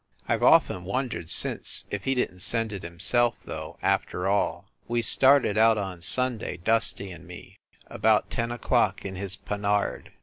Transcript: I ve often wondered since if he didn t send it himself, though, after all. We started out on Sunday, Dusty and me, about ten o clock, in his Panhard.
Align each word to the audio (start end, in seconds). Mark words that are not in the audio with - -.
I 0.27 0.35
ve 0.35 0.43
often 0.43 0.83
wondered 0.83 1.29
since 1.29 1.85
if 1.91 2.05
he 2.05 2.15
didn 2.15 2.37
t 2.37 2.39
send 2.39 2.73
it 2.73 2.81
himself, 2.81 3.37
though, 3.45 3.77
after 3.83 4.27
all. 4.27 4.65
We 4.87 5.03
started 5.03 5.59
out 5.59 5.77
on 5.77 6.01
Sunday, 6.01 6.57
Dusty 6.57 7.11
and 7.11 7.27
me, 7.27 7.59
about 7.85 8.31
ten 8.31 8.51
o 8.51 8.57
clock, 8.57 9.05
in 9.05 9.13
his 9.15 9.35
Panhard. 9.35 10.11